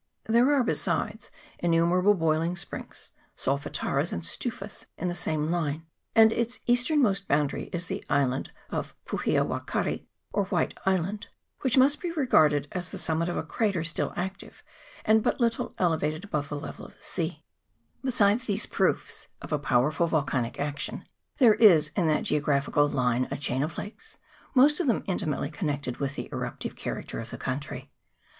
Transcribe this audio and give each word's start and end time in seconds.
There 0.23 0.51
are 0.55 0.63
besides 0.63 1.29
innumer 1.61 2.01
able 2.01 2.15
boiling 2.15 2.55
springs, 2.57 3.11
solfataras, 3.37 4.11
and 4.11 4.23
stufas, 4.23 4.87
in 4.97 5.09
the 5.09 5.13
same 5.13 5.51
line, 5.51 5.85
and 6.15 6.33
its 6.33 6.59
easternmost 6.65 7.27
boundary 7.27 7.69
is 7.71 7.85
the 7.85 8.03
island 8.09 8.51
of 8.71 8.95
Puhia 9.05 9.41
i 9.41 9.43
wakari, 9.43 10.07
or 10.33 10.45
White 10.45 10.75
Island, 10.87 11.27
which 11.59 11.77
must 11.77 12.01
be 12.01 12.09
regarded 12.13 12.67
as 12.71 12.89
the 12.89 12.97
summit 12.97 13.29
of 13.29 13.37
a 13.37 13.43
crater, 13.43 13.83
sti 13.83 14.05
1 14.05 14.17
active, 14.17 14.63
and 15.05 15.21
but 15.21 15.39
little 15.39 15.75
elevated 15.77 16.23
above 16.23 16.49
the 16.49 16.59
level 16.59 16.83
of 16.83 16.93
the 16.93 16.97
VOL. 16.97 17.25
i. 17.25 17.29
z 17.29 17.29
338 17.29 17.35
LAKES 17.37 17.45
AND 17.45 18.09
RIVERS. 18.09 18.09
[PART 18.09 18.09
11. 18.09 18.09
sea. 18.09 18.09
Besides 18.09 18.43
these 18.45 18.65
proofs 18.65 19.27
of 19.43 19.53
a 19.53 19.59
powerful 19.59 20.07
volcanic 20.07 20.59
action, 20.59 21.05
there 21.37 21.53
is 21.53 21.91
in 21.95 22.07
that 22.07 22.23
geographical 22.23 22.89
line 22.89 23.27
a 23.29 23.37
chain 23.37 23.61
of 23.61 23.77
lakes, 23.77 24.17
most 24.55 24.79
of 24.79 24.87
them 24.87 25.03
intimately 25.05 25.51
connected 25.51 25.97
with 25.97 26.15
the 26.15 26.27
eruptive 26.31 26.75
character 26.75 27.19
of 27.19 27.29
the 27.29 27.37
country. 27.37 27.91